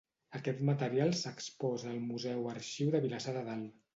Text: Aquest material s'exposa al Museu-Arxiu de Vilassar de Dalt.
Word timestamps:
Aquest 0.37 0.61
material 0.69 1.11
s'exposa 1.19 1.87
al 1.91 2.01
Museu-Arxiu 2.07 2.93
de 2.97 3.05
Vilassar 3.07 3.37
de 3.39 3.47
Dalt. 3.51 3.79